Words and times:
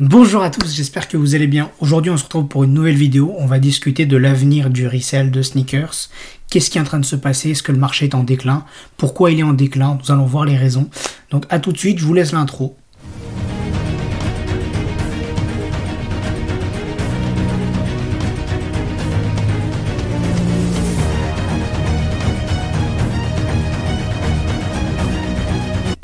Bonjour 0.00 0.42
à 0.42 0.48
tous, 0.48 0.74
j'espère 0.74 1.08
que 1.08 1.18
vous 1.18 1.34
allez 1.34 1.46
bien. 1.46 1.70
Aujourd'hui 1.78 2.10
on 2.10 2.16
se 2.16 2.24
retrouve 2.24 2.46
pour 2.46 2.64
une 2.64 2.72
nouvelle 2.72 2.96
vidéo. 2.96 3.34
On 3.36 3.44
va 3.44 3.58
discuter 3.58 4.06
de 4.06 4.16
l'avenir 4.16 4.70
du 4.70 4.88
resell 4.88 5.30
de 5.30 5.42
sneakers. 5.42 6.08
Qu'est-ce 6.48 6.70
qui 6.70 6.78
est 6.78 6.80
en 6.80 6.84
train 6.84 7.00
de 7.00 7.04
se 7.04 7.16
passer? 7.16 7.50
Est-ce 7.50 7.62
que 7.62 7.70
le 7.70 7.76
marché 7.76 8.06
est 8.06 8.14
en 8.14 8.22
déclin? 8.22 8.64
Pourquoi 8.96 9.30
il 9.30 9.40
est 9.40 9.42
en 9.42 9.52
déclin? 9.52 9.98
Nous 10.02 10.10
allons 10.10 10.24
voir 10.24 10.46
les 10.46 10.56
raisons. 10.56 10.88
Donc 11.30 11.44
à 11.50 11.58
tout 11.58 11.70
de 11.70 11.76
suite, 11.76 11.98
je 11.98 12.06
vous 12.06 12.14
laisse 12.14 12.32
l'intro. 12.32 12.78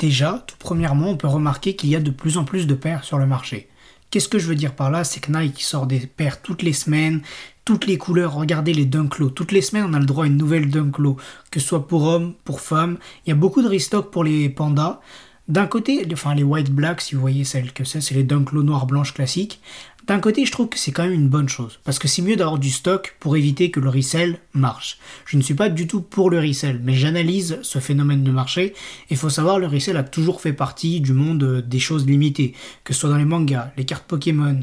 Déjà, 0.07 0.45
tout 0.47 0.55
premièrement, 0.57 1.09
on 1.09 1.17
peut 1.17 1.27
remarquer 1.27 1.75
qu'il 1.75 1.89
y 1.89 1.95
a 1.97 1.99
de 1.99 2.11
plus 2.11 2.37
en 2.37 2.45
plus 2.45 2.65
de 2.65 2.75
paires 2.75 3.03
sur 3.03 3.17
le 3.17 3.27
marché. 3.27 3.67
Qu'est-ce 4.09 4.29
que 4.29 4.39
je 4.39 4.47
veux 4.47 4.55
dire 4.55 4.73
par 4.73 4.89
là? 4.89 5.03
C'est 5.03 5.19
que 5.19 5.37
Nike 5.37 5.61
sort 5.61 5.85
des 5.85 5.99
paires 5.99 6.41
toutes 6.41 6.61
les 6.61 6.71
semaines, 6.71 7.21
toutes 7.65 7.87
les 7.87 7.97
couleurs. 7.97 8.33
Regardez 8.33 8.73
les 8.73 8.85
Dunk 8.85 9.19
Low. 9.19 9.29
Toutes 9.29 9.51
les 9.51 9.61
semaines, 9.61 9.83
on 9.85 9.93
a 9.93 9.99
le 9.99 10.05
droit 10.05 10.23
à 10.23 10.27
une 10.27 10.37
nouvelle 10.37 10.69
Dunk 10.69 10.97
Low, 10.97 11.17
que 11.51 11.59
ce 11.59 11.67
soit 11.67 11.89
pour 11.89 12.05
hommes, 12.05 12.35
pour 12.45 12.61
femmes. 12.61 12.99
Il 13.25 13.31
y 13.31 13.33
a 13.33 13.35
beaucoup 13.35 13.61
de 13.61 13.67
restock 13.67 14.09
pour 14.09 14.23
les 14.23 14.47
pandas. 14.47 15.01
D'un 15.49 15.67
côté, 15.67 16.07
enfin 16.13 16.33
les 16.35 16.43
white 16.43 16.71
black, 16.71 17.01
si 17.01 17.13
vous 17.15 17.19
voyez 17.19 17.43
celle 17.43 17.73
que 17.73 17.83
c'est, 17.83 17.99
c'est 17.99 18.15
les 18.15 18.23
Dunk 18.23 18.53
Low 18.53 18.63
noir 18.63 18.85
blanche 18.85 19.13
classiques. 19.13 19.59
D'un 20.07 20.19
côté, 20.19 20.45
je 20.45 20.51
trouve 20.53 20.69
que 20.69 20.79
c'est 20.79 20.93
quand 20.93 21.03
même 21.03 21.11
une 21.11 21.27
bonne 21.27 21.49
chose, 21.49 21.79
parce 21.83 21.99
que 21.99 22.07
c'est 22.07 22.21
mieux 22.21 22.37
d'avoir 22.37 22.57
du 22.57 22.71
stock 22.71 23.17
pour 23.19 23.35
éviter 23.35 23.71
que 23.71 23.81
le 23.81 23.89
resell 23.89 24.39
marche. 24.53 24.99
Je 25.25 25.35
ne 25.35 25.41
suis 25.41 25.53
pas 25.53 25.67
du 25.67 25.85
tout 25.85 25.99
pour 25.99 26.29
le 26.29 26.39
resell, 26.39 26.79
mais 26.81 26.93
j'analyse 26.93 27.59
ce 27.61 27.79
phénomène 27.79 28.23
de 28.23 28.31
marché, 28.31 28.67
et 28.67 28.73
il 29.11 29.17
faut 29.17 29.29
savoir, 29.29 29.59
le 29.59 29.67
resell 29.67 29.97
a 29.97 30.03
toujours 30.03 30.39
fait 30.39 30.53
partie 30.53 31.01
du 31.01 31.11
monde 31.11 31.43
euh, 31.43 31.61
des 31.61 31.79
choses 31.79 32.05
limitées, 32.05 32.53
que 32.85 32.93
ce 32.93 33.01
soit 33.01 33.09
dans 33.09 33.17
les 33.17 33.25
mangas, 33.25 33.73
les 33.75 33.83
cartes 33.83 34.05
Pokémon, 34.07 34.61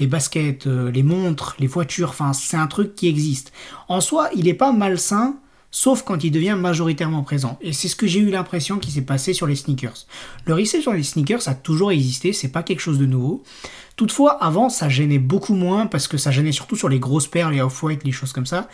les 0.00 0.08
baskets, 0.08 0.66
euh, 0.66 0.90
les 0.90 1.04
montres, 1.04 1.54
les 1.60 1.68
voitures, 1.68 2.08
enfin 2.08 2.32
c'est 2.32 2.56
un 2.56 2.66
truc 2.66 2.96
qui 2.96 3.06
existe. 3.06 3.52
En 3.86 4.00
soi, 4.00 4.30
il 4.34 4.46
n'est 4.46 4.54
pas 4.54 4.72
malsain, 4.72 5.36
sauf 5.70 6.02
quand 6.02 6.24
il 6.24 6.32
devient 6.32 6.56
majoritairement 6.58 7.22
présent. 7.22 7.56
Et 7.60 7.72
c'est 7.72 7.88
ce 7.88 7.94
que 7.94 8.08
j'ai 8.08 8.18
eu 8.18 8.30
l'impression 8.30 8.78
qui 8.80 8.90
s'est 8.90 9.02
passé 9.02 9.32
sur 9.32 9.46
les 9.46 9.54
sneakers. 9.54 10.06
Le 10.44 10.54
resell 10.54 10.82
sur 10.82 10.92
les 10.92 11.04
sneakers 11.04 11.46
a 11.46 11.54
toujours 11.54 11.92
existé, 11.92 12.32
c'est 12.32 12.48
pas 12.50 12.64
quelque 12.64 12.80
chose 12.80 12.98
de 12.98 13.06
nouveau. 13.06 13.44
Toutefois, 14.02 14.32
avant, 14.42 14.68
ça 14.68 14.88
gênait 14.88 15.20
beaucoup 15.20 15.54
moins 15.54 15.86
parce 15.86 16.08
que 16.08 16.16
ça 16.16 16.32
gênait 16.32 16.50
surtout 16.50 16.74
sur 16.74 16.88
les 16.88 16.98
grosses 16.98 17.28
paires, 17.28 17.52
les 17.52 17.60
off-white, 17.60 18.02
les 18.02 18.10
choses 18.10 18.32
comme 18.32 18.46
ça. 18.46 18.66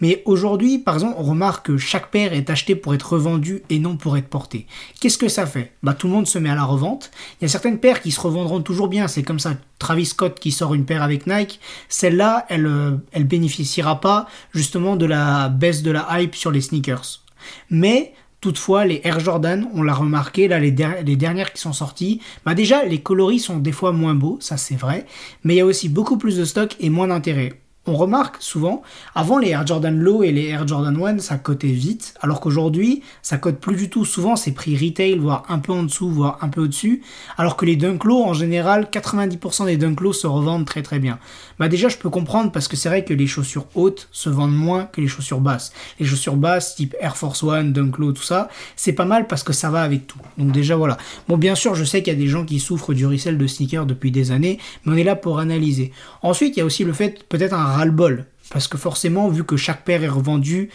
Mais 0.00 0.22
aujourd'hui, 0.26 0.78
par 0.78 0.94
exemple, 0.94 1.16
on 1.18 1.24
remarque 1.24 1.66
que 1.66 1.76
chaque 1.76 2.12
paire 2.12 2.32
est 2.32 2.50
achetée 2.50 2.76
pour 2.76 2.94
être 2.94 3.14
revendue 3.14 3.64
et 3.68 3.80
non 3.80 3.96
pour 3.96 4.16
être 4.16 4.28
portée. 4.28 4.68
Qu'est-ce 5.00 5.18
que 5.18 5.26
ça 5.26 5.44
fait? 5.44 5.72
Bah 5.82 5.92
tout 5.92 6.06
le 6.06 6.12
monde 6.12 6.28
se 6.28 6.38
met 6.38 6.50
à 6.50 6.54
la 6.54 6.62
revente. 6.62 7.10
Il 7.40 7.44
y 7.44 7.46
a 7.46 7.48
certaines 7.48 7.80
paires 7.80 8.00
qui 8.00 8.12
se 8.12 8.20
revendront 8.20 8.62
toujours 8.62 8.86
bien, 8.86 9.08
c'est 9.08 9.24
comme 9.24 9.40
ça. 9.40 9.54
Travis 9.80 10.06
Scott 10.06 10.38
qui 10.38 10.52
sort 10.52 10.72
une 10.72 10.84
paire 10.84 11.02
avec 11.02 11.26
Nike, 11.26 11.58
celle-là, 11.88 12.46
elle, 12.48 12.66
euh, 12.66 12.92
elle 13.10 13.24
bénéficiera 13.24 14.00
pas 14.00 14.28
justement 14.54 14.94
de 14.94 15.06
la 15.06 15.48
baisse 15.48 15.82
de 15.82 15.90
la 15.90 16.06
hype 16.12 16.36
sur 16.36 16.52
les 16.52 16.60
sneakers. 16.60 17.24
Mais 17.70 18.14
Toutefois, 18.40 18.84
les 18.84 19.00
Air 19.04 19.18
Jordan, 19.18 19.68
on 19.74 19.82
l'a 19.82 19.94
remarqué, 19.94 20.46
là, 20.46 20.58
les, 20.58 20.74
les, 21.04 21.16
dernières 21.16 21.52
qui 21.52 21.60
sont 21.60 21.72
sorties, 21.72 22.20
bah 22.44 22.54
déjà, 22.54 22.84
les 22.84 23.00
coloris 23.00 23.40
sont 23.40 23.58
des 23.58 23.72
fois 23.72 23.92
moins 23.92 24.14
beaux, 24.14 24.36
ça 24.40 24.56
c'est 24.56 24.76
vrai, 24.76 25.06
mais 25.42 25.54
il 25.54 25.56
y 25.56 25.60
a 25.60 25.66
aussi 25.66 25.88
beaucoup 25.88 26.18
plus 26.18 26.36
de 26.36 26.44
stock 26.44 26.76
et 26.78 26.90
moins 26.90 27.08
d'intérêt 27.08 27.60
on 27.86 27.94
remarque 27.94 28.36
souvent, 28.40 28.82
avant 29.14 29.38
les 29.38 29.50
Air 29.50 29.66
Jordan 29.66 29.98
Low 29.98 30.22
et 30.22 30.32
les 30.32 30.46
Air 30.46 30.66
Jordan 30.66 30.96
1, 31.02 31.18
ça 31.18 31.36
cotait 31.36 31.68
vite, 31.68 32.14
alors 32.20 32.40
qu'aujourd'hui, 32.40 33.02
ça 33.22 33.38
cote 33.38 33.58
plus 33.58 33.76
du 33.76 33.88
tout. 33.90 34.04
Souvent, 34.04 34.36
c'est 34.36 34.52
prix 34.52 34.76
retail, 34.76 35.18
voire 35.18 35.44
un 35.48 35.58
peu 35.58 35.72
en 35.72 35.82
dessous, 35.82 36.10
voire 36.10 36.38
un 36.42 36.48
peu 36.48 36.62
au-dessus, 36.62 37.02
alors 37.36 37.56
que 37.56 37.64
les 37.64 37.76
Dunk 37.76 38.04
Low, 38.04 38.22
en 38.22 38.34
général, 38.34 38.88
90% 38.90 39.66
des 39.66 39.76
Dunk 39.76 40.00
Low 40.00 40.12
se 40.12 40.26
revendent 40.26 40.66
très 40.66 40.82
très 40.82 40.98
bien. 40.98 41.18
Bah 41.58 41.68
déjà, 41.68 41.88
je 41.88 41.96
peux 41.96 42.10
comprendre 42.10 42.52
parce 42.52 42.68
que 42.68 42.76
c'est 42.76 42.88
vrai 42.88 43.04
que 43.04 43.14
les 43.14 43.26
chaussures 43.26 43.66
hautes 43.74 44.08
se 44.12 44.28
vendent 44.28 44.56
moins 44.56 44.84
que 44.84 45.00
les 45.00 45.08
chaussures 45.08 45.40
basses. 45.40 45.72
Les 45.98 46.06
chaussures 46.06 46.36
basses, 46.36 46.74
type 46.74 46.94
Air 47.00 47.16
Force 47.16 47.42
One, 47.42 47.72
Dunk 47.72 47.98
Low, 47.98 48.12
tout 48.12 48.22
ça, 48.22 48.48
c'est 48.76 48.92
pas 48.92 49.04
mal 49.04 49.26
parce 49.26 49.42
que 49.42 49.52
ça 49.52 49.70
va 49.70 49.82
avec 49.82 50.06
tout. 50.06 50.18
Donc 50.38 50.52
déjà, 50.52 50.76
voilà. 50.76 50.96
Bon, 51.28 51.36
bien 51.36 51.54
sûr, 51.54 51.74
je 51.74 51.84
sais 51.84 52.02
qu'il 52.02 52.12
y 52.12 52.16
a 52.16 52.18
des 52.18 52.28
gens 52.28 52.44
qui 52.44 52.58
souffrent 52.58 52.94
du 52.94 53.06
resell 53.06 53.38
de 53.38 53.46
sneakers 53.46 53.86
depuis 53.86 54.10
des 54.10 54.30
années, 54.30 54.58
mais 54.84 54.92
on 54.92 54.96
est 54.96 55.04
là 55.04 55.16
pour 55.16 55.38
analyser. 55.38 55.92
Ensuite, 56.22 56.56
il 56.56 56.60
y 56.60 56.62
a 56.62 56.66
aussi 56.66 56.84
le 56.84 56.92
fait, 56.92 57.26
peut-être 57.28 57.54
un 57.54 57.75
ras-le-bol. 57.76 58.26
Parce 58.50 58.68
que 58.68 58.78
forcément, 58.78 59.28
vu 59.28 59.44
que 59.44 59.56
chaque 59.56 59.84
paire 59.84 60.04
est 60.04 60.08
revendue, 60.08 60.70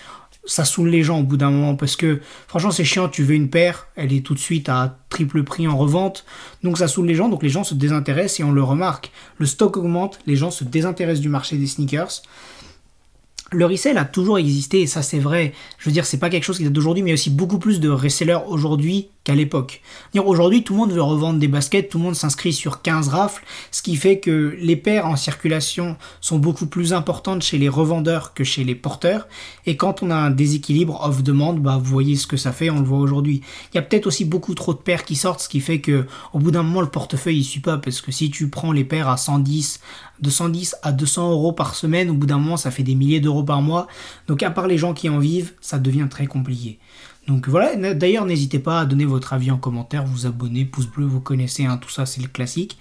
ça 0.46 0.66
saoule 0.66 0.90
les 0.90 1.04
gens 1.04 1.20
au 1.20 1.24
bout 1.24 1.38
d'un 1.38 1.52
moment. 1.52 1.76
Parce 1.76 1.96
que 1.96 2.22
franchement, 2.48 2.72
c'est 2.72 2.84
chiant, 2.84 3.08
tu 3.08 3.24
veux 3.24 3.36
une 3.36 3.50
paire, 3.50 3.88
elle 3.96 4.14
est 4.14 4.26
tout 4.26 4.34
de 4.34 4.40
suite 4.40 4.70
à 4.70 4.98
triple 5.10 5.44
prix 5.44 5.68
en 5.68 5.78
revente. 5.78 6.26
Donc 6.64 6.78
ça 6.78 6.88
saoule 6.88 7.08
les 7.08 7.16
gens, 7.16 7.30
donc 7.30 7.44
les 7.44 7.50
gens 7.50 7.64
se 7.64 7.74
désintéressent 7.74 8.42
et 8.42 8.44
on 8.44 8.52
le 8.52 8.64
remarque. 8.64 9.12
Le 9.38 9.46
stock 9.46 9.78
augmente, 9.78 10.20
les 10.26 10.36
gens 10.36 10.52
se 10.52 10.64
désintéressent 10.64 11.22
du 11.22 11.30
marché 11.30 11.58
des 11.58 11.68
sneakers 11.68 12.22
le 13.52 13.66
resell 13.66 13.98
a 13.98 14.06
toujours 14.06 14.38
existé, 14.38 14.82
et 14.82 14.88
ça 14.88 15.02
c'est 15.02 15.20
vrai. 15.20 15.54
Je 15.78 15.90
veux 15.90 15.92
dire, 15.92 16.06
c'est 16.06 16.18
pas 16.18 16.30
quelque 16.30 16.44
chose 16.44 16.58
qui 16.58 16.64
date 16.64 16.74
d'aujourd'hui, 16.74 17.04
mais 17.04 17.14
aussi 17.14 17.30
beaucoup 17.30 17.60
plus 17.60 17.80
de 17.80 17.90
resellers 17.90 18.40
aujourd'hui 18.48 19.10
qu'à 19.24 19.36
l'époque. 19.36 19.82
Aujourd'hui, 20.16 20.64
tout 20.64 20.74
le 20.74 20.80
monde 20.80 20.92
veut 20.92 21.02
revendre 21.02 21.40
des 21.40 21.48
baskets, 21.48 21.90
tout 21.90 22.00
le 22.00 22.06
monde 22.06 22.16
s'inscrit 22.16 22.54
sur 22.54 22.82
15 22.82 23.10
rafles, 23.10 23.44
ce 23.72 23.82
qui 23.84 23.96
fait 23.96 24.20
que 24.20 24.56
les 24.60 24.76
paires 24.76 25.06
en 25.06 25.16
circulation 25.16 25.96
sont 26.22 26.40
beaucoup 26.40 26.66
plus 26.66 26.94
importantes 26.94 27.44
chez 27.44 27.60
les 27.60 27.70
revendeurs 27.70 28.34
que 28.34 28.44
chez 28.44 28.64
les 28.64 28.74
porteurs. 28.74 29.28
Et 29.66 29.78
quand 29.78 30.02
on 30.02 30.10
a 30.10 30.16
un 30.16 30.32
déséquilibre 30.32 31.00
off-demande, 31.04 31.60
bah, 31.60 31.78
vous 31.78 31.92
voyez 31.92 32.16
ce 32.16 32.26
que 32.26 32.38
ça 32.38 32.52
fait, 32.52 32.70
on 32.72 32.80
le 32.80 32.86
voit 32.86 32.98
aujourd'hui. 32.98 33.42
Il 33.72 33.76
y 33.76 33.80
a 33.80 33.84
peut-être 33.84 34.08
aussi 34.08 34.26
beaucoup 34.26 34.56
trop 34.56 34.74
de 34.74 34.80
paires 34.80 35.06
qui 35.06 35.16
sortent, 35.16 35.42
ce 35.42 35.50
qui 35.50 35.60
fait 35.60 35.82
que 35.82 36.08
au 36.34 36.40
bout 36.40 36.52
d'un 36.52 36.64
moment, 36.64 36.82
le 36.82 36.90
portefeuille 36.90 37.38
il 37.38 37.44
suit 37.44 37.60
pas, 37.60 37.78
parce 37.78 38.02
que 38.02 38.12
si 38.12 38.32
tu 38.32 38.50
prends 38.50 38.72
les 38.72 38.84
paires 38.84 39.08
à 39.08 39.18
110, 39.18 39.80
de 40.20 40.30
110 40.30 40.76
à 40.84 40.92
200 40.92 41.32
euros 41.32 41.52
par 41.52 41.76
semaine, 41.76 42.10
au 42.10 42.14
bout 42.14 42.28
d'un 42.28 42.38
moment, 42.38 42.58
ça 42.58 42.72
fait 42.72 42.84
des 42.84 42.96
milliers 42.96 43.20
d'euros 43.20 43.44
par 43.44 43.62
mois. 43.62 43.88
Donc 44.28 44.42
à 44.44 44.50
part 44.50 44.68
les 44.68 44.78
gens 44.78 44.94
qui 44.94 45.10
en 45.10 45.20
vivent, 45.20 45.54
ça 45.62 45.80
devient 45.80 46.08
très 46.10 46.28
compliqué. 46.28 46.80
Donc 47.28 47.48
voilà, 47.48 47.76
d'ailleurs 47.94 48.26
n'hésitez 48.26 48.60
pas 48.60 48.82
à 48.82 48.86
donner 48.86 49.06
votre 49.06 49.34
avis 49.34 49.52
en 49.52 49.58
commentaire, 49.58 50.06
vous 50.06 50.26
abonner, 50.26 50.66
pouce 50.66 50.88
bleu, 50.88 51.06
vous 51.06 51.22
connaissez, 51.22 51.66
hein, 51.66 51.78
tout 51.78 51.90
ça 51.90 52.06
c'est 52.06 52.22
le 52.22 52.28
classique. 52.28 52.78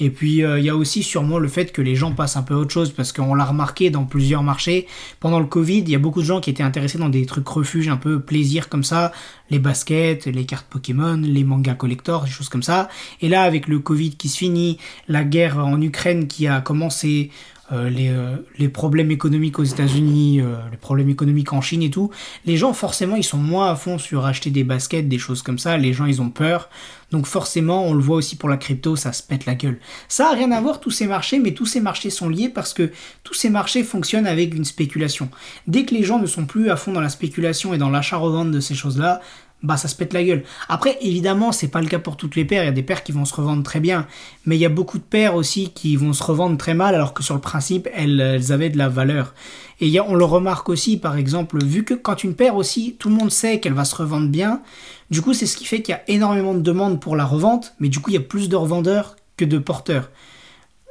Et 0.00 0.10
puis 0.10 0.44
euh, 0.44 0.58
il 0.58 0.64
y 0.64 0.68
a 0.68 0.76
aussi 0.76 1.02
sûrement 1.02 1.38
le 1.38 1.48
fait 1.48 1.72
que 1.72 1.82
les 1.82 1.96
gens 1.96 2.12
passent 2.12 2.36
un 2.36 2.42
peu 2.42 2.54
à 2.54 2.58
autre 2.58 2.70
chose 2.70 2.92
parce 2.92 3.12
qu'on 3.12 3.34
l'a 3.34 3.44
remarqué 3.44 3.90
dans 3.90 4.04
plusieurs 4.04 4.42
marchés. 4.42 4.86
Pendant 5.20 5.40
le 5.40 5.46
Covid, 5.46 5.78
il 5.78 5.90
y 5.90 5.94
a 5.94 5.98
beaucoup 5.98 6.20
de 6.20 6.26
gens 6.26 6.40
qui 6.40 6.50
étaient 6.50 6.62
intéressés 6.62 6.98
dans 6.98 7.08
des 7.08 7.26
trucs 7.26 7.48
refuges 7.48 7.88
un 7.88 7.96
peu 7.96 8.20
plaisir 8.20 8.68
comme 8.68 8.84
ça, 8.84 9.10
les 9.50 9.58
baskets, 9.58 10.26
les 10.26 10.44
cartes 10.44 10.66
Pokémon, 10.68 11.20
les 11.20 11.42
mangas 11.42 11.74
collector, 11.74 12.24
des 12.24 12.30
choses 12.30 12.48
comme 12.48 12.62
ça. 12.62 12.88
Et 13.20 13.28
là 13.28 13.42
avec 13.42 13.66
le 13.66 13.80
Covid 13.80 14.10
qui 14.10 14.28
se 14.28 14.38
finit, 14.38 14.78
la 15.08 15.24
guerre 15.24 15.58
en 15.58 15.80
Ukraine 15.80 16.28
qui 16.28 16.46
a 16.46 16.60
commencé, 16.60 17.30
euh, 17.70 17.90
les, 17.90 18.08
euh, 18.08 18.36
les, 18.56 18.70
problèmes 18.70 19.10
économiques 19.10 19.58
aux 19.58 19.64
États-Unis, 19.64 20.40
euh, 20.40 20.56
les 20.70 20.78
problèmes 20.78 21.10
économiques 21.10 21.52
en 21.52 21.60
Chine 21.60 21.82
et 21.82 21.90
tout, 21.90 22.10
les 22.46 22.56
gens 22.56 22.72
forcément 22.72 23.14
ils 23.14 23.24
sont 23.24 23.36
moins 23.36 23.70
à 23.70 23.76
fond 23.76 23.98
sur 23.98 24.24
acheter 24.24 24.48
des 24.48 24.64
baskets, 24.64 25.06
des 25.06 25.18
choses 25.18 25.42
comme 25.42 25.58
ça, 25.58 25.76
les 25.76 25.92
gens 25.92 26.06
ils 26.06 26.22
ont 26.22 26.30
peur. 26.30 26.70
Donc 27.10 27.26
forcément, 27.26 27.86
on 27.86 27.92
le 27.92 28.00
voit 28.00 28.16
aussi 28.16 28.36
pour 28.36 28.48
la 28.48 28.56
crypto, 28.56 28.96
ça 28.96 29.12
se 29.12 29.22
pète 29.22 29.44
la 29.44 29.54
gueule. 29.54 29.78
Ça 30.08 30.30
a 30.30 30.32
rien 30.32 30.50
à 30.50 30.60
voir 30.60 30.80
tous 30.80 30.90
ces 30.90 31.06
marchés, 31.06 31.38
mais 31.38 31.52
tous 31.52 31.66
ces 31.66 31.80
marchés 31.80 32.10
sont 32.10 32.28
liés 32.28 32.48
parce 32.48 32.72
que 32.72 32.90
tous 33.22 33.34
ces 33.34 33.50
marchés 33.50 33.82
fonctionnent 33.82 34.26
avec 34.26 34.54
une 34.54 34.64
spéculation. 34.64 35.28
Dès 35.66 35.84
que 35.84 35.94
les 35.94 36.04
gens 36.04 36.18
ne 36.18 36.26
sont 36.26 36.46
plus 36.46 36.70
à 36.70 36.76
fond 36.76 36.92
dans 36.92 37.00
la 37.00 37.08
spéculation 37.10 37.74
et 37.74 37.78
dans 37.78 37.90
l'achat-revente 37.90 38.50
de 38.50 38.60
ces 38.60 38.74
choses-là, 38.74 39.20
bah 39.62 39.76
ça 39.76 39.88
se 39.88 39.96
pète 39.96 40.12
la 40.12 40.22
gueule. 40.22 40.44
Après, 40.68 40.98
évidemment, 41.00 41.50
c'est 41.50 41.68
pas 41.68 41.80
le 41.80 41.88
cas 41.88 41.98
pour 41.98 42.16
toutes 42.16 42.36
les 42.36 42.44
paires. 42.44 42.62
Il 42.62 42.66
y 42.66 42.70
a 42.70 42.72
des 42.72 42.82
paires 42.82 43.02
qui 43.02 43.12
vont 43.12 43.24
se 43.24 43.34
revendre 43.34 43.62
très 43.62 43.80
bien, 43.80 44.06
mais 44.44 44.56
il 44.56 44.60
y 44.60 44.66
a 44.66 44.70
beaucoup 44.70 44.98
de 44.98 45.02
paires 45.02 45.34
aussi 45.34 45.70
qui 45.70 45.96
vont 45.96 46.12
se 46.12 46.22
revendre 46.22 46.56
très 46.56 46.74
mal, 46.74 46.94
alors 46.94 47.12
que 47.12 47.22
sur 47.22 47.34
le 47.34 47.40
principe, 47.40 47.88
elles, 47.94 48.52
avaient 48.52 48.70
de 48.70 48.78
la 48.78 48.88
valeur. 48.88 49.34
Et 49.80 50.00
on 50.00 50.14
le 50.14 50.24
remarque 50.24 50.68
aussi, 50.68 50.96
par 50.96 51.16
exemple, 51.16 51.64
vu 51.64 51.84
que 51.84 51.94
quand 51.94 52.22
une 52.22 52.34
paire 52.34 52.56
aussi, 52.56 52.96
tout 52.98 53.08
le 53.08 53.16
monde 53.16 53.30
sait 53.30 53.60
qu'elle 53.60 53.74
va 53.74 53.84
se 53.84 53.96
revendre 53.96 54.28
bien, 54.28 54.62
du 55.10 55.22
coup, 55.22 55.34
c'est 55.34 55.46
ce 55.46 55.56
qui 55.56 55.64
fait 55.64 55.82
qu'il 55.82 55.92
y 55.92 55.96
a 55.96 56.02
énormément 56.08 56.54
de 56.54 56.60
demandes 56.60 57.00
pour 57.00 57.16
la 57.16 57.24
revente, 57.24 57.74
mais 57.80 57.88
du 57.88 58.00
coup, 58.00 58.10
il 58.10 58.14
y 58.14 58.18
a 58.18 58.20
plus 58.20 58.48
de 58.48 58.56
revendeurs 58.56 59.16
que 59.36 59.44
de 59.44 59.58
porteurs. 59.58 60.10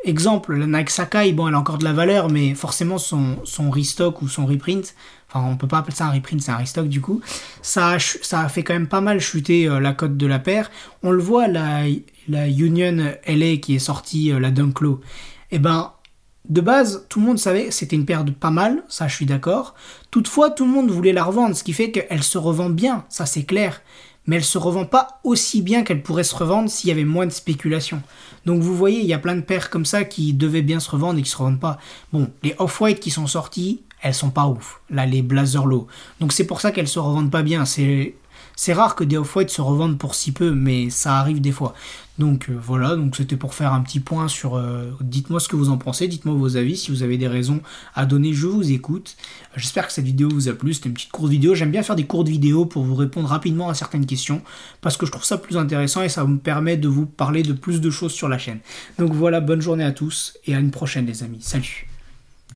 Exemple, 0.08 0.56
la 0.56 0.68
Nike 0.68 0.90
Sakai, 0.90 1.34
bon, 1.34 1.50
elle 1.50 1.54
a 1.54 1.60
encore 1.60 1.78
de 1.78 1.84
la 1.84 1.92
valeur, 1.92 2.30
mais 2.30 2.56
forcément, 2.56 2.98
son, 2.98 3.36
son 3.44 3.70
restock 3.70 4.22
ou 4.22 4.30
son 4.30 4.46
reprint, 4.46 4.96
enfin 5.28 5.46
on 5.46 5.58
peut 5.58 5.68
pas 5.68 5.80
appeler 5.80 5.94
ça 5.94 6.06
un 6.06 6.12
reprint, 6.12 6.42
c'est 6.42 6.52
un 6.52 6.56
restock 6.56 6.88
du 6.88 7.02
coup, 7.02 7.20
ça 7.62 7.90
a, 7.90 8.00
ça 8.00 8.48
fait 8.48 8.64
quand 8.64 8.74
même 8.74 8.88
pas 8.88 9.02
mal 9.02 9.20
chuter 9.20 9.68
euh, 9.68 9.82
la 9.82 9.92
cote 9.92 10.16
de 10.16 10.26
la 10.26 10.40
paire. 10.40 10.72
On 11.04 11.12
le 11.12 11.22
voit, 11.22 11.50
la, 11.50 11.82
la 12.30 12.48
Union 12.48 13.14
LA 13.28 13.58
qui 13.58 13.76
est 13.76 13.80
sortie, 13.80 14.32
euh, 14.32 14.40
la 14.40 14.50
Dunk 14.50 14.80
Low, 14.80 15.02
eh 15.52 15.60
ben 15.60 15.92
de 16.48 16.62
base, 16.62 17.06
tout 17.10 17.20
le 17.20 17.26
monde 17.26 17.40
savait 17.40 17.66
que 17.66 17.74
c'était 17.74 17.98
une 17.98 18.06
paire 18.06 18.24
de 18.24 18.32
pas 18.32 18.52
mal, 18.52 18.84
ça 18.88 19.10
je 19.10 19.16
suis 19.16 19.26
d'accord. 19.26 19.76
Toutefois, 20.10 20.52
tout 20.52 20.64
le 20.64 20.72
monde 20.72 20.90
voulait 20.90 21.12
la 21.12 21.26
revendre, 21.26 21.54
ce 21.54 21.66
qui 21.66 21.74
fait 21.74 21.92
qu'elle 21.92 22.24
se 22.24 22.38
revend 22.38 22.70
bien, 22.70 23.04
ça 23.10 23.26
c'est 23.26 23.44
clair. 23.44 23.82
Mais 24.28 24.36
elle 24.36 24.44
se 24.44 24.58
revend 24.58 24.86
pas 24.86 25.20
aussi 25.24 25.62
bien 25.62 25.84
qu'elle 25.84 26.04
pourrait 26.04 26.24
se 26.24 26.36
revendre 26.36 26.70
s'il 26.70 26.90
y 26.90 26.92
avait 26.92 27.06
moins 27.06 27.26
de 27.26 27.32
spéculation. 27.32 28.02
Donc 28.46 28.62
vous 28.62 28.76
voyez, 28.76 29.00
il 29.00 29.08
y 29.08 29.14
a 29.14 29.20
plein 29.20 29.36
de 29.36 29.42
paires 29.42 29.70
comme 29.70 29.86
ça 29.86 30.04
qui 30.04 30.34
devaient 30.34 30.62
bien 30.62 30.80
se 30.80 30.90
revendre 30.92 31.18
et 31.20 31.22
qui 31.24 31.30
se 31.30 31.38
revendent 31.38 31.60
pas. 31.60 31.80
Bon, 32.14 32.30
les 32.44 32.56
off-white 32.60 33.00
qui 33.00 33.10
sont 33.10 33.28
sortis, 33.28 33.82
elles 34.02 34.14
sont 34.14 34.30
pas 34.30 34.48
ouf. 34.48 34.82
Là, 34.90 35.06
les 35.06 35.22
Blazer 35.22 35.66
Low. 35.66 35.88
Donc 36.20 36.34
c'est 36.34 36.46
pour 36.46 36.62
ça 36.62 36.72
qu'elles 36.72 36.88
se 36.88 37.00
revendent 37.00 37.32
pas 37.32 37.44
bien. 37.44 37.66
C'est 37.66 38.16
c'est 38.56 38.74
rare 38.74 38.96
que 38.96 39.04
des 39.04 39.18
off-white 39.18 39.50
se 39.50 39.62
revendent 39.62 39.98
pour 39.98 40.16
si 40.16 40.32
peu, 40.32 40.52
mais 40.52 40.90
ça 40.90 41.18
arrive 41.18 41.42
des 41.42 41.52
fois. 41.52 41.74
Donc 42.18 42.50
euh, 42.50 42.58
voilà, 42.60 42.96
donc 42.96 43.16
c'était 43.16 43.36
pour 43.36 43.54
faire 43.54 43.74
un 43.74 43.82
petit 43.82 44.00
point 44.00 44.28
sur. 44.28 44.56
euh, 44.56 44.92
dites-moi 45.02 45.40
ce 45.40 45.48
que 45.48 45.56
vous 45.56 45.70
en 45.70 45.78
pensez, 45.78 46.08
dites-moi 46.08 46.34
vos 46.36 46.58
avis, 46.58 46.76
si 46.76 46.90
vous 46.90 47.04
avez 47.04 47.18
des 47.18 47.28
raisons 47.28 47.62
à 47.94 48.06
donner, 48.06 48.34
je 48.34 48.48
vous 48.48 48.72
écoute. 48.72 49.16
J'espère 49.56 49.88
que 49.88 49.94
cette 49.94 50.06
vidéo 50.06 50.30
vous 50.30 50.50
a 50.50 50.54
plu, 50.54 50.74
c'était 50.74 50.90
une 50.90 50.96
petite 50.96 51.12
courte 51.12 51.30
vidéo. 51.30 51.54
J'aime 51.54 51.72
bien 51.72 51.84
faire 51.84 51.96
des 51.96 52.08
courtes 52.08 52.28
vidéos 52.28 52.66
pour 52.66 52.84
vous 52.84 52.96
répondre 52.96 53.30
rapidement 53.30 53.70
à 53.70 53.76
certaines 53.76 54.06
questions, 54.06 54.42
parce 54.82 54.98
que 54.98 55.06
je 55.06 55.12
trouve 55.12 55.26
ça 55.26 55.38
plus 55.38 55.58
intéressant 55.58 56.02
et 56.02 56.10
ça 56.10 56.26
me 56.26 56.38
permet 56.38 56.78
de 56.78 56.88
vous 56.88 57.06
parler 57.06 57.44
de 57.44 57.54
plus 57.54 57.82
de 57.82 57.90
choses 57.92 58.14
sur 58.14 58.28
la 58.28 58.40
chaîne. 58.40 58.60
Donc 58.98 59.14
voilà, 59.14 59.40
bonne 59.40 59.62
journée 59.62 59.84
à 59.84 59.92
tous 59.92 60.38
et 60.46 60.56
à 60.56 60.60
une 60.60 60.72
prochaine 60.72 61.06
les 61.06 61.24
amis. 61.24 61.42
Salut 61.42 61.88